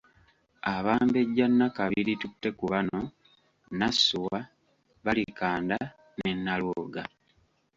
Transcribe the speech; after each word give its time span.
Abambejja 0.73 1.45
Nnakabiri 1.49 2.13
Tuttekubano, 2.21 2.99
Nassuwa, 3.79 4.39
Balikanda 5.05 5.77
ne 6.17 6.29
Nnalwoga. 6.35 7.03